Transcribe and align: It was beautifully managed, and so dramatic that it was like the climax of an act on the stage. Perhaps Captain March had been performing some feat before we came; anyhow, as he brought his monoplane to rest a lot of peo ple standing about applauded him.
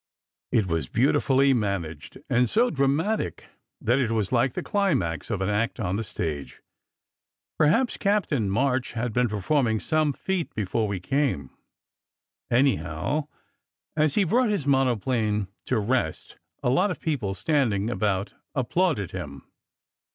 It 0.51 0.65
was 0.65 0.89
beautifully 0.89 1.53
managed, 1.53 2.17
and 2.27 2.49
so 2.49 2.71
dramatic 2.71 3.45
that 3.79 3.99
it 3.99 4.09
was 4.09 4.31
like 4.31 4.53
the 4.55 4.63
climax 4.63 5.29
of 5.29 5.41
an 5.41 5.49
act 5.49 5.79
on 5.79 5.95
the 5.95 6.03
stage. 6.03 6.63
Perhaps 7.59 7.97
Captain 7.97 8.49
March 8.49 8.93
had 8.93 9.13
been 9.13 9.27
performing 9.29 9.79
some 9.79 10.11
feat 10.11 10.55
before 10.55 10.87
we 10.87 10.99
came; 10.99 11.51
anyhow, 12.49 13.27
as 13.95 14.15
he 14.15 14.23
brought 14.23 14.49
his 14.49 14.65
monoplane 14.65 15.49
to 15.67 15.77
rest 15.77 16.35
a 16.63 16.71
lot 16.71 16.89
of 16.89 16.99
peo 16.99 17.17
ple 17.19 17.33
standing 17.35 17.87
about 17.91 18.33
applauded 18.55 19.11
him. 19.11 19.43